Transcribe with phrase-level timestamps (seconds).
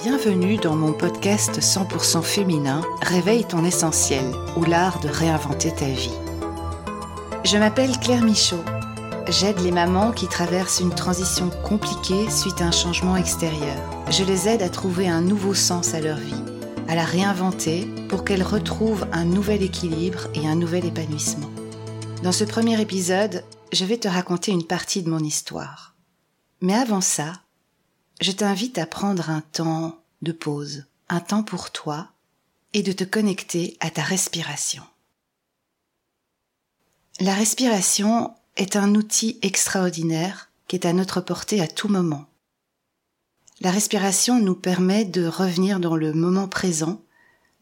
[0.00, 4.24] Bienvenue dans mon podcast 100% féminin Réveille ton essentiel
[4.56, 6.14] ou l'art de réinventer ta vie.
[7.44, 8.62] Je m'appelle Claire Michaud.
[9.26, 13.76] J'aide les mamans qui traversent une transition compliquée suite à un changement extérieur.
[14.08, 16.44] Je les aide à trouver un nouveau sens à leur vie,
[16.86, 21.50] à la réinventer pour qu'elles retrouvent un nouvel équilibre et un nouvel épanouissement.
[22.22, 23.42] Dans ce premier épisode,
[23.72, 25.96] je vais te raconter une partie de mon histoire.
[26.60, 27.32] Mais avant ça,
[28.20, 32.10] je t'invite à prendre un temps de pause, un temps pour toi
[32.74, 34.82] et de te connecter à ta respiration.
[37.20, 42.26] La respiration est un outil extraordinaire qui est à notre portée à tout moment.
[43.60, 47.02] La respiration nous permet de revenir dans le moment présent,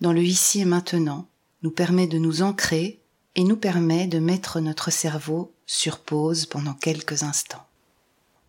[0.01, 1.27] dans le ici et maintenant,
[1.63, 3.01] nous permet de nous ancrer
[3.35, 7.67] et nous permet de mettre notre cerveau sur pause pendant quelques instants.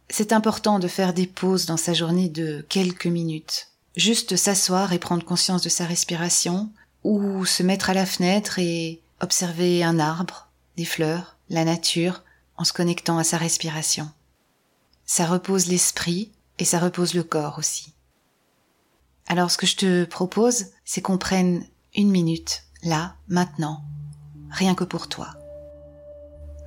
[0.09, 3.68] C'est important de faire des pauses dans sa journée de quelques minutes.
[3.95, 6.70] Juste s'asseoir et prendre conscience de sa respiration,
[7.04, 12.23] ou se mettre à la fenêtre et observer un arbre, des fleurs, la nature,
[12.57, 14.09] en se connectant à sa respiration.
[15.05, 17.93] Ça repose l'esprit et ça repose le corps aussi.
[19.27, 23.84] Alors ce que je te propose, c'est qu'on prenne une minute, là, maintenant,
[24.51, 25.29] rien que pour toi.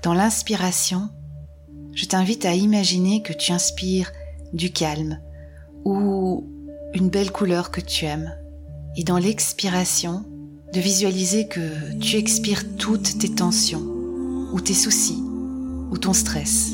[0.03, 1.11] Dans l'inspiration,
[2.01, 4.11] je t'invite à imaginer que tu inspires
[4.55, 5.21] du calme
[5.85, 6.49] ou
[6.95, 8.35] une belle couleur que tu aimes.
[8.97, 10.25] Et dans l'expiration,
[10.73, 11.61] de visualiser que
[11.99, 13.83] tu expires toutes tes tensions
[14.55, 15.23] ou tes soucis
[15.91, 16.71] ou ton stress.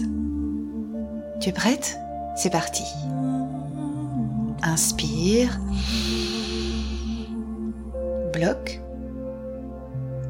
[1.40, 1.98] Tu es prête?
[2.36, 2.84] C'est parti.
[4.62, 5.58] Inspire.
[8.32, 8.80] Bloque.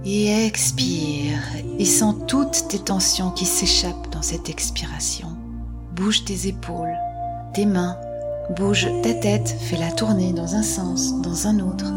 [0.06, 1.38] Et expire.
[1.78, 5.28] Et sens toutes tes tensions qui s'échappent cette expiration.
[5.94, 6.94] Bouge tes épaules,
[7.54, 7.96] tes mains,
[8.56, 11.92] bouge ta tête, fais-la tourner dans un sens, dans un autre.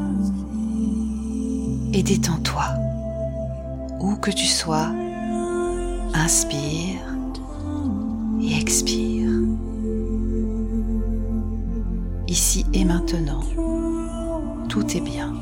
[1.93, 2.65] Et détends-toi.
[3.99, 4.91] Où que tu sois,
[6.13, 7.01] inspire
[8.41, 9.29] et expire.
[12.27, 13.41] Ici et maintenant,
[14.69, 15.33] tout est bien.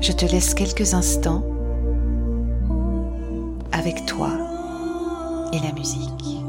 [0.00, 1.44] Je te laisse quelques instants
[3.72, 4.30] avec toi
[5.52, 6.41] et la musique.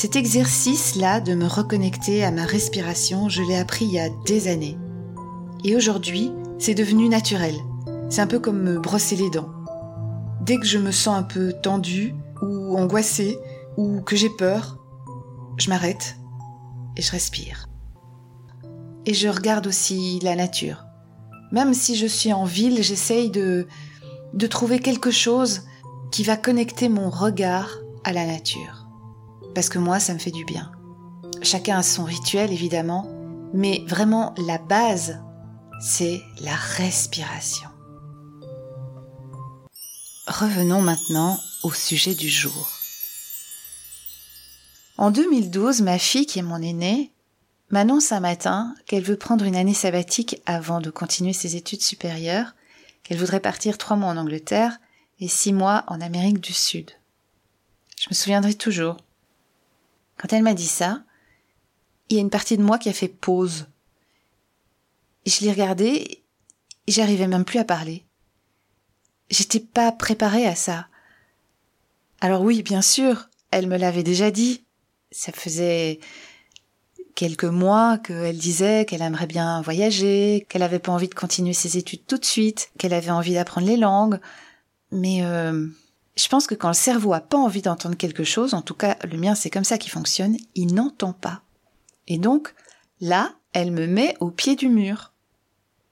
[0.00, 4.48] Cet exercice-là de me reconnecter à ma respiration, je l'ai appris il y a des
[4.48, 4.78] années.
[5.62, 7.54] Et aujourd'hui, c'est devenu naturel.
[8.08, 9.50] C'est un peu comme me brosser les dents.
[10.40, 13.36] Dès que je me sens un peu tendue ou angoissée
[13.76, 14.78] ou que j'ai peur,
[15.58, 16.16] je m'arrête
[16.96, 17.68] et je respire.
[19.04, 20.86] Et je regarde aussi la nature.
[21.52, 23.66] Même si je suis en ville, j'essaye de,
[24.32, 25.66] de trouver quelque chose
[26.10, 27.68] qui va connecter mon regard
[28.04, 28.89] à la nature
[29.54, 30.72] parce que moi, ça me fait du bien.
[31.42, 33.06] Chacun a son rituel, évidemment,
[33.52, 35.20] mais vraiment, la base,
[35.80, 37.68] c'est la respiration.
[40.26, 42.70] Revenons maintenant au sujet du jour.
[44.96, 47.10] En 2012, ma fille, qui est mon aînée,
[47.70, 52.54] m'annonce un matin qu'elle veut prendre une année sabbatique avant de continuer ses études supérieures,
[53.02, 54.78] qu'elle voudrait partir trois mois en Angleterre
[55.18, 56.90] et six mois en Amérique du Sud.
[57.98, 58.96] Je me souviendrai toujours.
[60.20, 61.02] Quand elle m'a dit ça,
[62.10, 63.68] il y a une partie de moi qui a fait pause.
[65.24, 66.22] Je l'ai regardée
[66.86, 68.04] et j'arrivais même plus à parler.
[69.30, 70.88] J'étais pas préparée à ça.
[72.20, 74.62] Alors oui, bien sûr, elle me l'avait déjà dit.
[75.10, 76.00] Ça faisait
[77.14, 81.78] quelques mois qu'elle disait qu'elle aimerait bien voyager, qu'elle avait pas envie de continuer ses
[81.78, 84.20] études tout de suite, qu'elle avait envie d'apprendre les langues.
[84.92, 85.66] Mais euh,
[86.20, 88.96] je pense que quand le cerveau a pas envie d'entendre quelque chose, en tout cas
[89.10, 91.42] le mien c'est comme ça qu'il fonctionne, il n'entend pas.
[92.08, 92.54] Et donc
[93.00, 95.12] là, elle me met au pied du mur.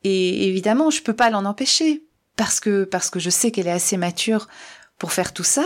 [0.04, 2.04] Et évidemment, je peux pas l'en empêcher
[2.36, 4.48] parce que parce que je sais qu'elle est assez mature
[4.98, 5.64] pour faire tout ça.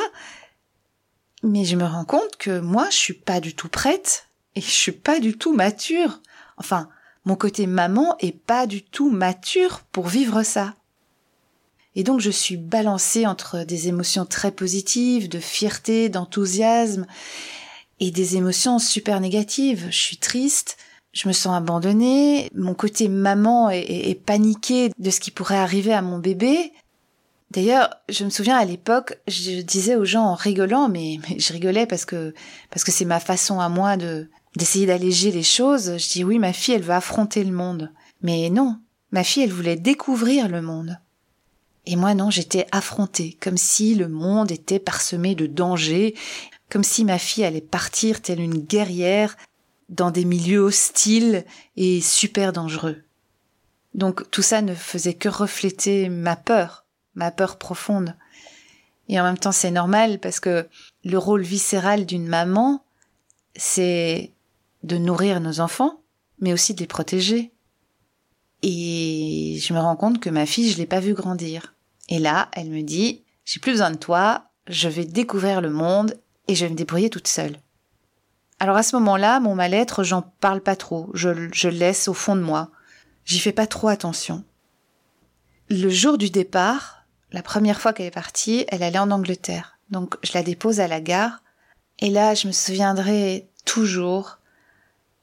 [1.42, 4.70] mais je me rends compte que moi, je suis pas du tout prête et je
[4.70, 6.20] suis pas du tout mature.
[6.56, 6.88] Enfin,
[7.24, 10.74] mon côté maman est pas du tout mature pour vivre ça.
[11.94, 17.06] Et donc je suis balancée entre des émotions très positives, de fierté, d'enthousiasme,
[18.00, 19.86] et des émotions super négatives.
[19.90, 20.76] Je suis triste,
[21.12, 26.02] je me sens abandonnée, mon côté maman est, paniqué de ce qui pourrait arriver à
[26.02, 26.72] mon bébé.
[27.50, 31.52] D'ailleurs, je me souviens à l'époque, je disais aux gens en rigolant, mais, mais je
[31.52, 32.32] rigolais parce que
[32.70, 35.98] parce que c'est ma façon à moi de d'essayer d'alléger les choses.
[35.98, 37.92] Je dis oui, ma fille, elle va affronter le monde.
[38.22, 38.78] Mais non,
[39.10, 40.98] ma fille, elle voulait découvrir le monde.
[41.86, 46.14] Et moi non, j'étais affrontée, comme si le monde était parsemé de dangers,
[46.70, 49.36] comme si ma fille allait partir telle une guerrière
[49.88, 51.44] dans des milieux hostiles
[51.76, 53.02] et super dangereux.
[53.94, 58.16] Donc tout ça ne faisait que refléter ma peur, ma peur profonde.
[59.08, 60.68] Et en même temps c'est normal parce que
[61.04, 62.84] le rôle viscéral d'une maman,
[63.54, 64.32] c'est
[64.82, 66.00] de nourrir nos enfants,
[66.40, 67.52] mais aussi de les protéger.
[68.62, 71.71] Et je me rends compte que ma fille, je l'ai pas vue grandir.
[72.08, 76.18] Et là, elle me dit, j'ai plus besoin de toi, je vais découvrir le monde
[76.48, 77.56] et je vais me débrouiller toute seule.
[78.60, 82.14] Alors à ce moment-là, mon mal-être, j'en parle pas trop, je, je le laisse au
[82.14, 82.70] fond de moi.
[83.24, 84.44] J'y fais pas trop attention.
[85.68, 89.78] Le jour du départ, la première fois qu'elle est partie, elle allait en Angleterre.
[89.90, 91.42] Donc je la dépose à la gare.
[91.98, 94.38] Et là, je me souviendrai toujours.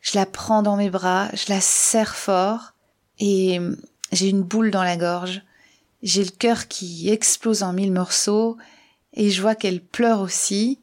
[0.02, 2.74] Je la prends dans mes bras, je la serre fort
[3.20, 3.60] et
[4.12, 5.42] j'ai une boule dans la gorge.
[6.02, 8.58] J'ai le cœur qui explose en mille morceaux
[9.14, 10.80] et je vois qu'elle pleure aussi.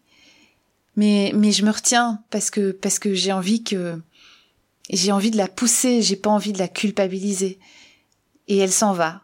[0.96, 4.00] Mais, mais je me retiens parce que, parce que j'ai envie que,
[4.90, 7.58] j'ai envie de la pousser, j'ai pas envie de la culpabiliser.
[8.48, 9.22] Et elle s'en va.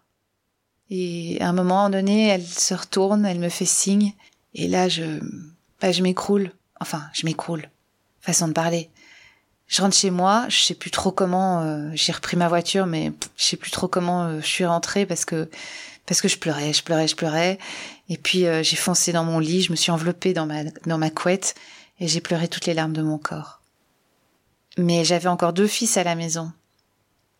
[0.90, 4.12] Et à un moment donné, elle se retourne, elle me fait signe.
[4.54, 5.20] Et là, je,
[5.80, 6.52] bah, je m'écroule.
[6.80, 7.70] Enfin, je m'écroule.
[8.20, 8.90] Façon de parler.
[9.72, 13.10] Je rentre chez moi, je sais plus trop comment, euh, j'ai repris ma voiture, mais
[13.38, 15.48] je sais plus trop comment euh, je suis rentrée parce que
[16.04, 17.58] parce que je pleurais, je pleurais, je pleurais.
[18.10, 20.98] Et puis euh, j'ai foncé dans mon lit, je me suis enveloppée dans ma dans
[20.98, 21.54] ma couette
[22.00, 23.62] et j'ai pleuré toutes les larmes de mon corps.
[24.76, 26.52] Mais j'avais encore deux fils à la maison.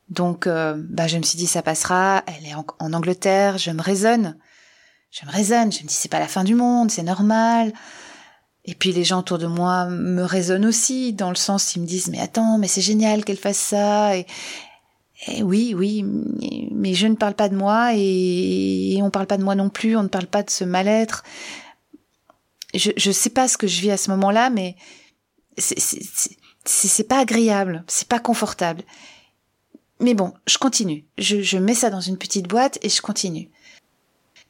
[0.09, 3.83] Donc bah je me suis dit ça passera, elle est en, en Angleterre, je me
[3.83, 4.39] raisonne.
[5.11, 7.75] Je me raisonne, je me dis c'est pas la fin du monde, c'est normal.
[8.65, 11.87] Et puis les gens autour de moi me raisonnent aussi, dans le sens ils me
[11.87, 14.17] disent mais attends, mais c'est génial qu'elle fasse ça.
[14.17, 14.27] Et,
[15.43, 16.05] oui, oui,
[16.73, 19.69] mais je ne parle pas de moi et, on ne parle pas de moi non
[19.69, 21.23] plus, on ne parle pas de ce mal-être.
[22.75, 24.77] Je ne sais pas ce que je vis à ce moment-là, mais
[25.59, 28.83] c'est pas agréable, c'est pas confortable.
[30.01, 31.05] Mais bon, je continue.
[31.19, 33.51] Je, je mets ça dans une petite boîte et je continue.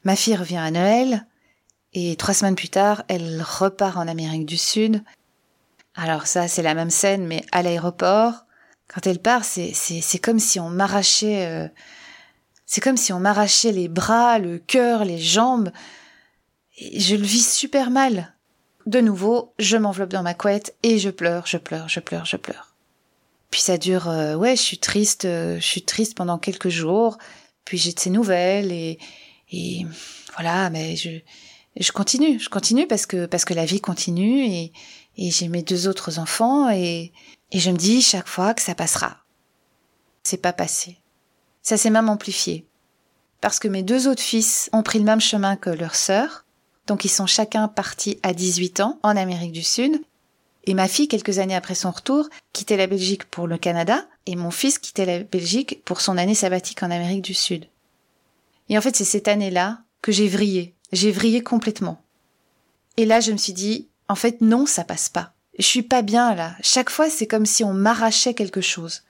[0.03, 1.27] Ma fille revient à Noël.
[1.93, 5.03] Et trois semaines plus tard, elle repart en Amérique du Sud.
[5.95, 8.45] Alors ça, c'est la même scène, mais à l'aéroport.
[8.87, 11.67] Quand elle part, c'est c'est comme si on m'arrachait, euh,
[12.65, 15.71] c'est comme si on m'arrachait les bras, le cœur, les jambes.
[16.77, 18.33] Et je le vis super mal.
[18.85, 22.37] De nouveau, je m'enveloppe dans ma couette et je pleure, je pleure, je pleure, je
[22.37, 22.75] pleure.
[23.51, 27.19] Puis ça dure, euh, ouais, je suis triste, euh, je suis triste pendant quelques jours.
[27.65, 28.97] Puis j'ai de ces nouvelles et
[29.51, 29.85] et
[30.35, 31.11] voilà, mais je
[31.77, 34.73] je continue, je continue parce que parce que la vie continue et,
[35.17, 37.11] et j'ai mes deux autres enfants et,
[37.51, 39.17] et je me dis chaque fois que ça passera.
[40.23, 40.97] C'est pas passé.
[41.61, 42.65] Ça s'est même amplifié.
[43.41, 46.45] Parce que mes deux autres fils ont pris le même chemin que leurs sœurs,
[46.87, 50.01] donc ils sont chacun partis à 18 ans en Amérique du Sud.
[50.65, 54.37] Et ma fille, quelques années après son retour, quittait la Belgique pour le Canada, et
[54.37, 57.67] mon fils quittait la Belgique pour son année sabbatique en Amérique du Sud.
[58.69, 62.01] Et en fait, c'est cette année-là que j'ai vrillé, j'ai vrillé complètement.
[62.95, 65.33] Et là, je me suis dit, en fait, non, ça passe pas.
[65.59, 66.55] Je suis pas bien là.
[66.61, 69.01] Chaque fois, c'est comme si on m'arrachait quelque chose.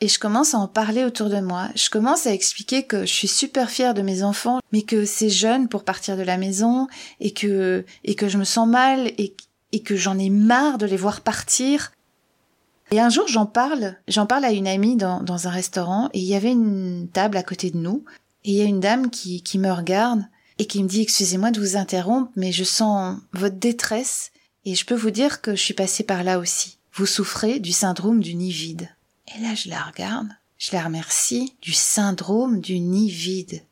[0.00, 1.68] Et je commence à en parler autour de moi.
[1.74, 5.30] Je commence à expliquer que je suis super fière de mes enfants, mais que c'est
[5.30, 6.86] jeune pour partir de la maison
[7.20, 9.34] et que, et que je me sens mal et,
[9.72, 11.92] et que j'en ai marre de les voir partir.
[12.90, 16.18] Et un jour, j'en parle, j'en parle à une amie dans, dans un restaurant et
[16.18, 18.04] il y avait une table à côté de nous
[18.44, 20.24] et il y a une dame qui, qui me regarde
[20.58, 24.30] et qui me dit excusez-moi de vous interrompre, mais je sens votre détresse
[24.64, 26.78] et je peux vous dire que je suis passée par là aussi.
[26.94, 28.88] Vous souffrez du syndrome du nid vide.
[29.34, 33.62] Et là, je la regarde, je la remercie du syndrome du nid vide.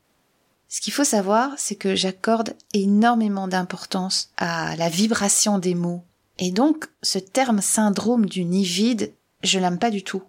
[0.69, 6.05] Ce qu'il faut savoir, c'est que j'accorde énormément d'importance à la vibration des mots.
[6.38, 9.12] Et donc, ce terme syndrome du nid vide,
[9.43, 10.23] je l'aime pas du tout.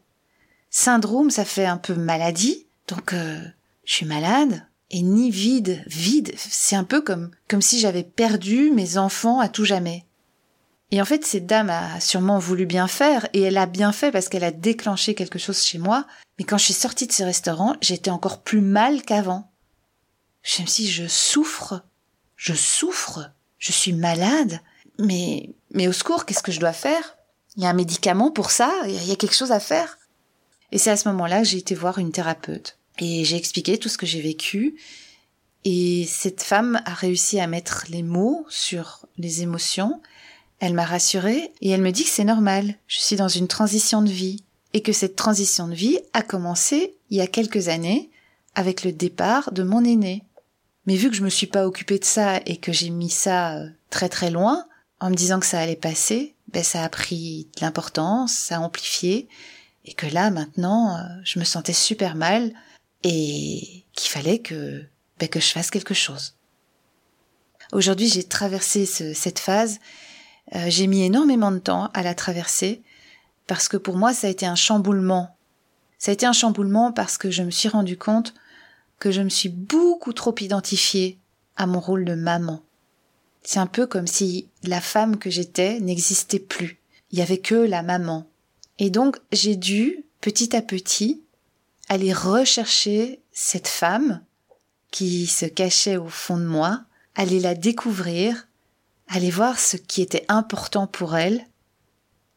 [0.70, 3.40] Syndrome, ça fait un peu maladie, donc euh,
[3.86, 8.72] je suis malade, et ni vide, vide, c'est un peu comme comme si j'avais perdu
[8.72, 10.06] mes enfants à tout jamais.
[10.92, 14.12] Et en fait, cette dame a sûrement voulu bien faire, et elle a bien fait
[14.12, 16.06] parce qu'elle a déclenché quelque chose chez moi.
[16.38, 19.52] Mais quand je suis sortie de ce restaurant, j'étais encore plus mal qu'avant.
[20.44, 21.84] Je me suis dit, je souffre,
[22.36, 24.60] je souffre, je suis malade,
[25.00, 27.18] mais, mais au secours, qu'est-ce que je dois faire?
[27.58, 29.98] Il y a un médicament pour ça, il y a quelque chose à faire?
[30.72, 32.78] Et c'est à ce moment-là que j'ai été voir une thérapeute.
[33.00, 34.76] Et j'ai expliqué tout ce que j'ai vécu.
[35.64, 40.02] Et cette femme a réussi à mettre les mots sur les émotions.
[40.60, 42.76] Elle m'a rassurée et elle me dit que c'est normal.
[42.88, 44.44] Je suis dans une transition de vie.
[44.74, 48.10] Et que cette transition de vie a commencé il y a quelques années
[48.56, 50.24] avec le départ de mon aîné.
[50.86, 53.58] Mais vu que je me suis pas occupée de ça et que j'ai mis ça
[53.58, 54.66] euh, très très loin,
[55.00, 58.60] en me disant que ça allait passer, ben ça a pris de l'importance, ça a
[58.60, 59.28] amplifié,
[59.86, 62.54] et que là maintenant, euh, je me sentais super mal
[63.08, 64.84] et qu'il fallait que
[65.20, 66.36] ben, que je fasse quelque chose.
[67.72, 69.80] Aujourd'hui, j'ai traversé cette phase.
[70.56, 72.82] Euh, j'ai mis énormément de temps à la traverser
[73.48, 75.38] parce que pour moi, ça a été un chamboulement.
[76.00, 78.34] Ça a été un chamboulement parce que je me suis rendu compte
[79.00, 81.20] que je me suis beaucoup trop identifiée
[81.58, 82.64] à mon rôle de maman.
[83.44, 86.80] C'est un peu comme si la femme que j'étais n'existait plus.
[87.12, 88.28] Il y avait que la maman.
[88.80, 91.22] Et donc, j'ai dû, petit à petit,
[91.88, 94.24] aller rechercher cette femme
[94.92, 96.84] qui se cachait au fond de moi,
[97.16, 98.48] aller la découvrir,
[99.08, 101.46] aller voir ce qui était important pour elle.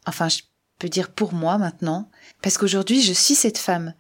[0.07, 0.41] Enfin, je
[0.79, 2.11] peux dire pour moi maintenant,
[2.43, 3.95] parce qu'aujourd'hui je suis cette femme,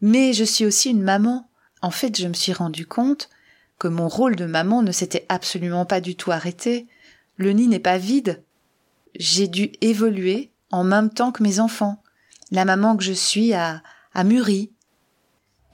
[0.00, 1.48] mais je suis aussi une maman.
[1.82, 3.30] En fait, je me suis rendu compte
[3.78, 6.86] que mon rôle de maman ne s'était absolument pas du tout arrêté.
[7.36, 8.42] Le nid n'est pas vide.
[9.18, 12.02] J'ai dû évoluer en même temps que mes enfants.
[12.50, 14.72] La maman que je suis a, a mûri.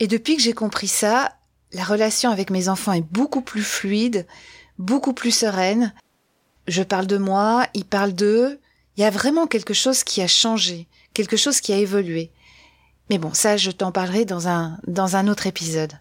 [0.00, 1.32] Et depuis que j'ai compris ça,
[1.72, 4.26] la relation avec mes enfants est beaucoup plus fluide,
[4.78, 5.94] beaucoup plus sereine.
[6.68, 8.60] Je parle de moi, ils parlent d'eux.
[8.96, 12.30] Il y a vraiment quelque chose qui a changé, quelque chose qui a évolué.
[13.10, 15.92] Mais bon, ça, je t'en parlerai dans un, dans un autre épisode.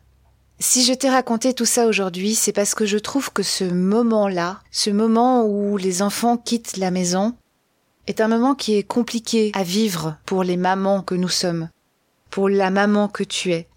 [0.60, 4.62] Si je t'ai raconté tout ça aujourd'hui, c'est parce que je trouve que ce moment-là,
[4.72, 7.36] ce moment où les enfants quittent la maison,
[8.08, 11.70] est un moment qui est compliqué à vivre pour les mamans que nous sommes,
[12.30, 13.68] pour la maman que tu es.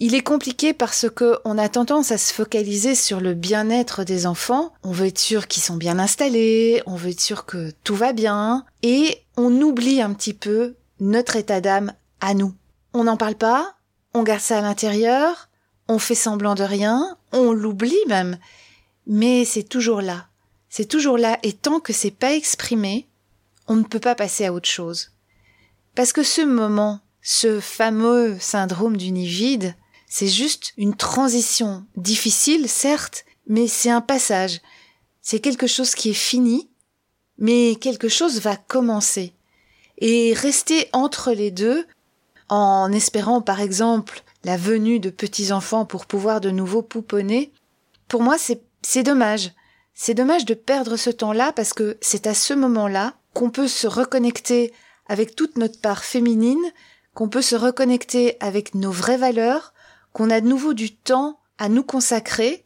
[0.00, 4.26] Il est compliqué parce que on a tendance à se focaliser sur le bien-être des
[4.26, 4.72] enfants.
[4.82, 8.12] On veut être sûr qu'ils sont bien installés, on veut être sûr que tout va
[8.12, 12.54] bien, et on oublie un petit peu notre état d'âme à nous.
[12.92, 13.76] On n'en parle pas,
[14.14, 15.48] on garde ça à l'intérieur,
[15.86, 18.38] on fait semblant de rien, on l'oublie même,
[19.06, 20.26] mais c'est toujours là.
[20.68, 23.06] C'est toujours là, et tant que c'est pas exprimé,
[23.68, 25.12] on ne peut pas passer à autre chose.
[25.94, 29.76] Parce que ce moment, ce fameux syndrome du nid vide,
[30.16, 34.60] c'est juste une transition difficile, certes, mais c'est un passage.
[35.22, 36.70] C'est quelque chose qui est fini,
[37.36, 39.32] mais quelque chose va commencer.
[39.98, 41.84] Et rester entre les deux,
[42.48, 47.50] en espérant par exemple la venue de petits-enfants pour pouvoir de nouveau pouponner,
[48.06, 49.50] pour moi c'est dommage.
[49.94, 53.88] C'est dommage de perdre ce temps-là parce que c'est à ce moment-là qu'on peut se
[53.88, 54.72] reconnecter
[55.08, 56.72] avec toute notre part féminine,
[57.14, 59.73] qu'on peut se reconnecter avec nos vraies valeurs,
[60.14, 62.64] qu'on a de nouveau du temps à nous consacrer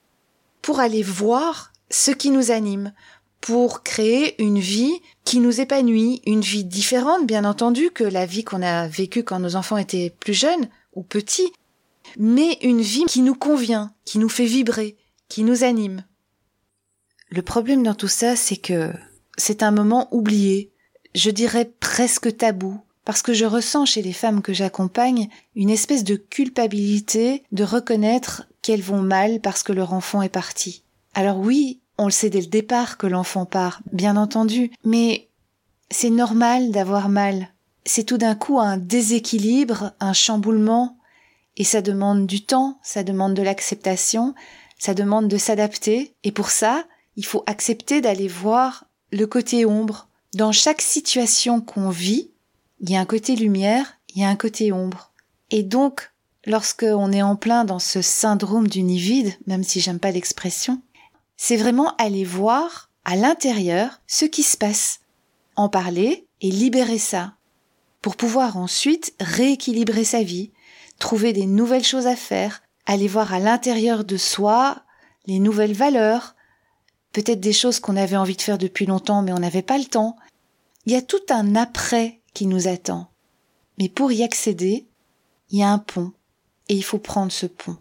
[0.63, 2.93] pour aller voir ce qui nous anime,
[3.41, 8.45] pour créer une vie qui nous épanouit, une vie différente, bien entendu, que la vie
[8.45, 11.53] qu'on a vécue quand nos enfants étaient plus jeunes ou petits,
[12.19, 14.97] mais une vie qui nous convient, qui nous fait vibrer,
[15.29, 16.05] qui nous anime.
[17.31, 18.93] Le problème dans tout ça, c'est que
[19.39, 20.71] c'est un moment oublié,
[21.15, 22.79] je dirais presque tabou,
[23.09, 28.45] parce que je ressens chez les femmes que j'accompagne une espèce de culpabilité de reconnaître
[28.61, 30.83] qu'elles vont mal parce que leur enfant est parti.
[31.15, 35.31] Alors oui, on le sait dès le départ que l'enfant part, bien entendu, mais
[35.91, 37.49] c'est normal d'avoir mal.
[37.87, 40.99] C'est tout d'un coup un déséquilibre, un chamboulement,
[41.57, 44.35] et ça demande du temps, ça demande de l'acceptation,
[44.79, 46.85] ça demande de s'adapter, et pour ça,
[47.17, 50.09] il faut accepter d'aller voir le côté ombre.
[50.35, 52.33] Dans chaque situation qu'on vit,
[52.81, 55.11] il y a un côté lumière, il y a un côté ombre.
[55.51, 56.13] Et donc,
[56.47, 60.81] lorsqu'on est en plein dans ce syndrome du nid vide, même si j'aime pas l'expression,
[61.37, 65.01] c'est vraiment aller voir à l'intérieur ce qui se passe,
[65.57, 67.35] en parler et libérer ça,
[68.03, 70.51] pour pouvoir ensuite rééquilibrer sa vie,
[70.99, 74.83] trouver des nouvelles choses à faire, aller voir à l'intérieur de soi
[75.27, 76.35] les nouvelles valeurs,
[77.13, 79.85] peut-être des choses qu'on avait envie de faire depuis longtemps mais on n'avait pas le
[79.85, 80.17] temps.
[80.87, 83.11] Il y a tout un après qui nous attend.
[83.79, 84.87] Mais pour y accéder,
[85.51, 86.13] il y a un pont
[86.69, 87.77] et il faut prendre ce pont.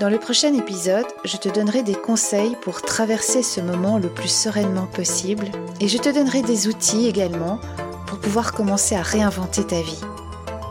[0.00, 4.32] Dans le prochain épisode, je te donnerai des conseils pour traverser ce moment le plus
[4.32, 5.46] sereinement possible
[5.80, 7.60] et je te donnerai des outils également
[8.06, 10.00] pour pouvoir commencer à réinventer ta vie.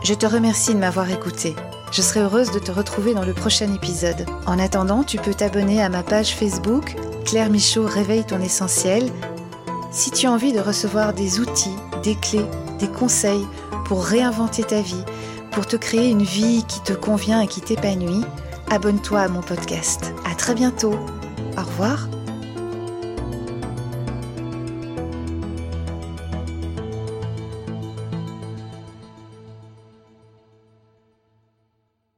[0.02, 1.54] Je te remercie de m'avoir écouté.
[1.92, 4.26] Je serai heureuse de te retrouver dans le prochain épisode.
[4.46, 9.10] En attendant, tu peux t'abonner à ma page Facebook Claire Michaud Réveille ton essentiel.
[9.92, 12.46] Si tu as envie de recevoir des outils, des clés,
[12.78, 13.46] des conseils
[13.84, 15.04] pour réinventer ta vie,
[15.50, 18.24] pour te créer une vie qui te convient et qui t'épanouit,
[18.70, 20.12] abonne-toi à mon podcast.
[20.30, 20.94] À très bientôt.
[21.56, 22.08] Au revoir.